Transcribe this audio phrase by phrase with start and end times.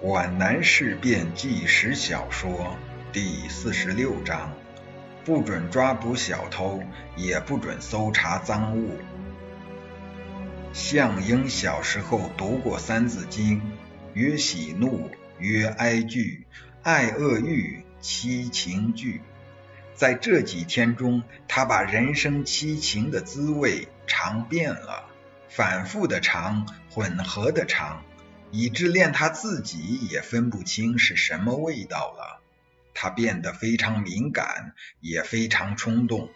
[0.00, 2.76] 皖南事变纪实小说
[3.12, 4.52] 第四十六章：
[5.24, 6.80] 不准抓捕小偷，
[7.16, 8.96] 也不准搜查赃物。
[10.72, 13.60] 项英小时候读过《三字经》，
[14.14, 15.10] 曰喜怒，
[15.40, 16.46] 曰哀惧，
[16.84, 19.20] 爱恶欲，七情具。
[19.94, 25.06] 在这几天中，他把人生七情的滋味尝遍了，
[25.48, 28.04] 反复的尝，混合的尝。
[28.50, 32.42] 以致连他自己也分不清是什么味道了。
[32.94, 36.30] 他变得非常敏感，也非常冲动。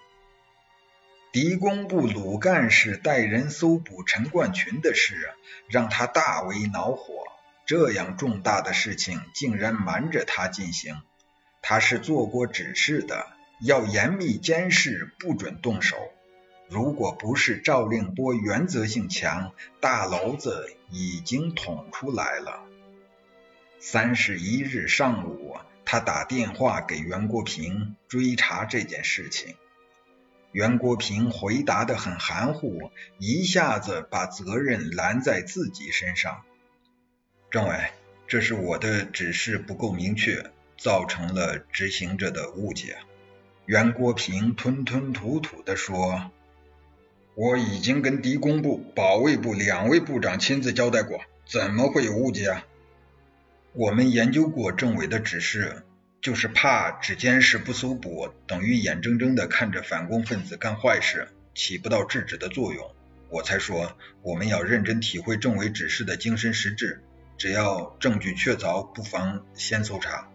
[1.32, 5.32] 狄公部鲁干事带人搜捕陈冠群的事，
[5.68, 7.24] 让他大为恼火。
[7.64, 11.00] 这样重大的事情，竟然瞒着他进行。
[11.62, 13.28] 他是做过指示的，
[13.60, 16.11] 要严密监视，不准动手。
[16.72, 22.62] 如果不是赵令波原则性强，大娄子已经捅出来了。
[23.78, 29.54] 三十一日上午，他打电话给袁国平追查这件事情。
[30.50, 36.40] 袁国平回答的很含糊，一下子把责任揽在自己身上。
[37.50, 37.90] 政委，
[38.26, 42.96] 这是我的指示不够明确，造成了执行者的误解。
[43.66, 46.30] 袁国平吞吞吐吐地说。
[47.34, 52.64] 我已经跟敌工部、保卫部两位部长亲自交代过，怎么会有误解啊？
[53.72, 55.82] 我们研究过政委的指示，
[56.20, 62.94] 就是怕只监视不搜捕，等于眼睁睁的看着反共分子干坏事，起不到制止的作用，
[63.30, 67.02] 我才说我们要认真体会政委指示的精神实质，
[67.38, 70.28] 只要证据确凿，不妨先搜查。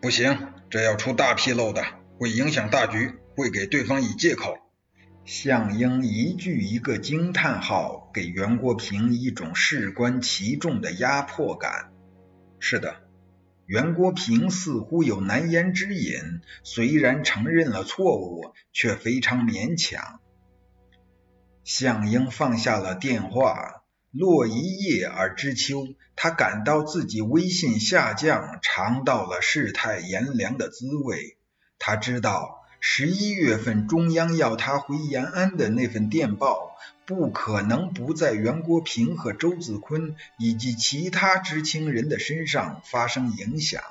[0.00, 1.84] 不行，这要出大纰漏的，
[2.18, 4.56] 会影响大局，会给对方以借口。
[5.28, 11.92] 项英一句一个惊叹号，给袁国平一种事关其重的压迫感。
[12.58, 13.02] 是的，
[13.66, 20.20] 袁国平似乎有难言之隐，虽然承认了错误，却非常勉强。
[21.62, 31.36] 项英放下了电话，落一叶而知秋，他感到自己威信下降，尝到了世态炎凉的滋味。
[31.78, 32.57] 他知道。
[32.80, 43.82] 十一月份，中央要他回延安的那份电报，不可能不在袁国平和周子坤以及其他知情人的身上发生影响。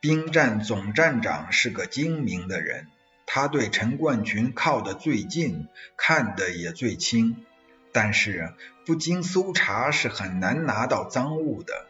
[0.00, 2.88] 兵站总站长是个精明的人，
[3.26, 7.44] 他对陈冠群靠得最近，看得也最清，
[7.92, 8.54] 但是
[8.86, 11.86] 不经搜查是很难拿到赃物的。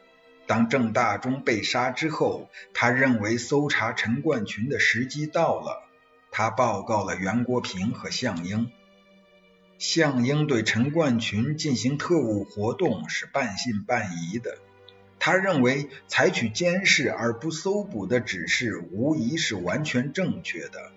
[0.46, 5.88] 当郑大中被杀之后，他认为搜查陈冠群的时机到了。
[6.30, 8.70] 他报告了袁国平和项英。
[9.78, 14.58] 项英对陈冠群进行特务活动是半信半疑的。
[15.18, 20.90] 他认为采取监视而不搜捕的指示，无疑是完全正确的。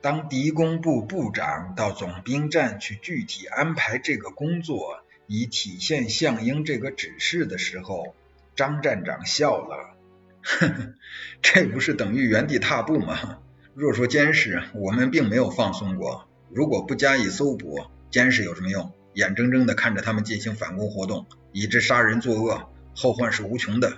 [0.00, 8.14] 当敌工部部长到总兵站去具体安排这个工作，以体现项英这个指示的时候，
[8.60, 9.96] 张站长笑了，
[10.42, 10.94] 呵呵，
[11.40, 13.38] 这不是等于原地踏步吗？
[13.72, 16.28] 若说监视，我们并没有放松过。
[16.50, 18.92] 如果不加以搜捕，监视有什么用？
[19.14, 23.94] 眼睁睁的看着他们进行反攻活动，以致杀人作恶，后患是无穷的。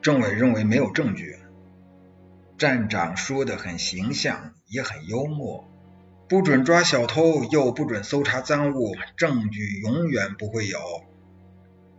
[0.00, 1.36] 政委认为没有证据。
[2.56, 5.68] 站长说的很形象，也很幽默。
[6.28, 10.78] 不准抓小偷，又不准搜查赃物，证据永远不会有。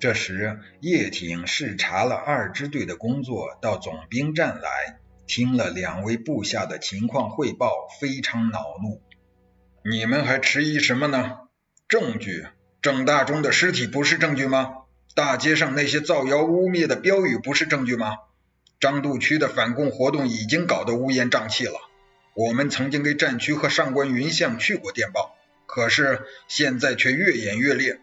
[0.05, 9.01] 这时，叶挺视察了二支队的工作，到总兵站来，听了两位部下的情况汇报，非常恼怒。
[9.83, 11.39] 你们还迟疑什么呢？
[11.87, 12.45] 证据？
[12.83, 14.75] 郑大中的尸体不是证据吗？
[15.15, 18.17] 大街上那些造谣污蔑的标语不是证据吗？
[18.79, 21.79] 张渡区的反共活动已经搞得乌烟瘴气了。
[22.35, 25.35] 我们曾经给战区和上官云相去过电报，
[25.65, 28.01] 可是现在却越演越烈。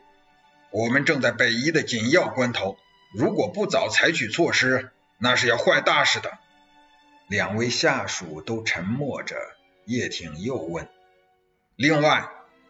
[0.73, 2.79] 我们正在北移的紧要关头，
[3.15, 6.33] 如果不早采取措施，那是要坏大事的。
[7.29, 9.37] 两位下属都沉默着。
[9.85, 10.89] 叶挺又问
[11.77, 12.29] ：“另外，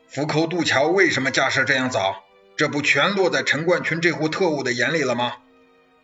[0.09, 2.25] 浮口渡桥为什么架设这样早？
[2.57, 5.37] 这不全落在陈冠群这户特务的眼里了吗？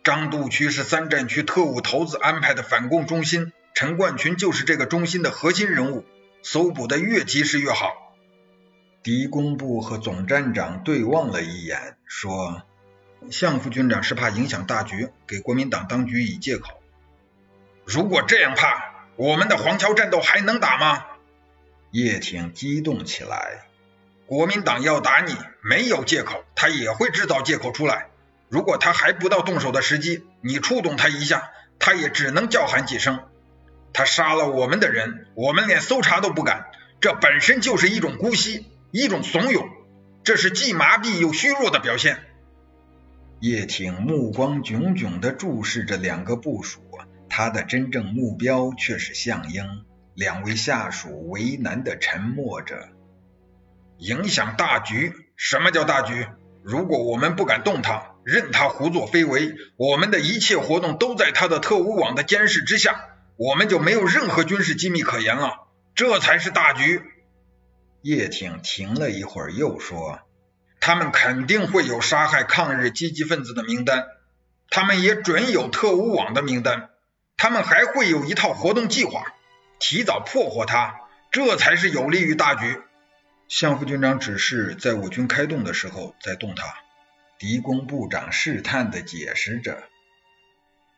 [0.03, 6.05] 张渡区是三战区特务头子安排的反共中心，陈冠群就是这个中心的核心人物，
[6.43, 7.91] 搜捕的越及时越好。”
[9.01, 12.63] 敌工部和总站长对望了一眼，说
[13.31, 16.81] ：“项副军长是怕影响大局，给国民党当局以借口。
[17.85, 21.05] 如果这样怕，我们的黄桥战斗还能打吗？”
[21.91, 23.65] 叶挺激动起来
[24.27, 28.07] ：“国民党要打你，没有借口，他也会制造借口出来。
[28.49, 33.21] 如果他还不到动手的时机，你触动他一下，他也只能叫喊几声。
[33.93, 36.65] 他杀了我们的人，我们连搜查都不敢，
[36.99, 39.69] 这本身就是一种姑息，一种怂恿，
[40.23, 42.19] 这是既麻痹又虚弱的表现。
[43.39, 46.81] 叶挺目光炯炯地注视着两个部属，
[47.29, 49.63] 他的真正目标却是项英。
[50.15, 52.89] 两位下属为难地沉默着。
[53.99, 55.13] 影响大局？
[55.37, 56.27] 什么叫大局？
[56.63, 62.99] 如果我们不敢动他，任他胡作非为，我们的一切活动都在他的特务网的监视之下，
[63.37, 65.67] 我们就没有任何军事机密可言了。
[65.95, 67.01] 这才是大局。
[68.01, 70.19] 叶挺停了一会儿，又说。
[70.79, 74.07] 他们肯定会有杀害抗日积极分子的名单，
[74.69, 76.89] 他们也准有特务网的名单，
[77.35, 79.25] 他们还会有一套活动计划，
[79.79, 81.01] 提早破获他，
[81.31, 82.81] 这才是有利于大局。
[83.49, 86.63] 向副军长指示，在我军开动的时候再动他。
[87.37, 89.83] 敌工部长试探的解释着，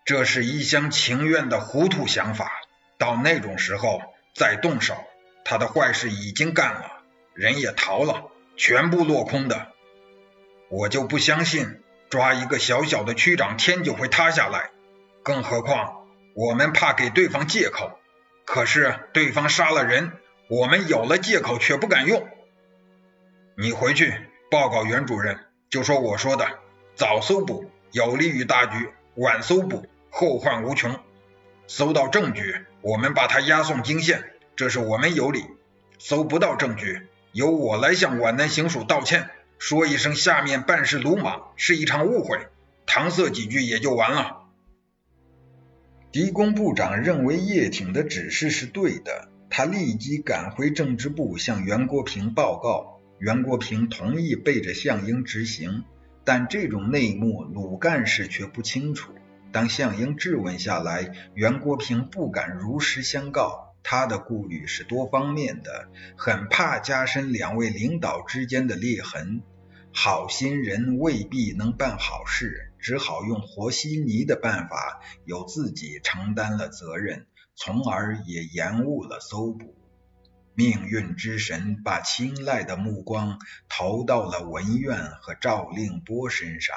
[0.05, 2.51] 这是一厢情愿的糊涂想法，
[2.97, 4.01] 到那种时候
[4.35, 4.95] 再动手，
[5.43, 7.03] 他的坏事已经干了，
[7.33, 8.29] 人也逃了。
[8.57, 9.69] 全部落空的，
[10.69, 14.69] 我就不相信抓一个小小的区长天就会塌下来。
[15.23, 16.05] 更何况
[16.35, 17.97] 我们怕给对方借口，
[18.45, 20.11] 可是对方杀了人，
[20.47, 22.27] 我们有了借口却不敢用。
[23.57, 24.13] 你回去
[24.51, 25.39] 报告袁主任，
[25.69, 26.59] 就说我说的，
[26.95, 30.99] 早搜捕有利于大局，晚搜捕后患无穷。
[31.67, 35.41] 搜到证据，我们把他押送京县，这是我们有理；
[35.99, 37.07] 搜不到证据。
[37.31, 42.47] 由我来向皖南行署道歉，说一声下面办事鲁莽，是一场误会，
[42.85, 44.39] 搪塞几句也就完了。
[46.11, 55.85] 敌工部长认为叶挺的指示是对的，他立即赶回政治部向袁国平报告，袁国平同意背着项英执行，
[56.25, 59.13] 但这种内幕鲁干事却不清楚。
[59.53, 63.70] 当项英质问下来，袁国平不敢如实相告。
[63.83, 69.41] 他的顾虑是多方面的，很怕加深两位领导之间的裂痕。
[69.93, 79.75] 好心人未必能办好事，只好用和稀泥的办法，由自己承担了责任，从而也延误了搜捕。
[80.53, 86.75] 命运之神把青睐的目光投到了文苑和赵令波身上。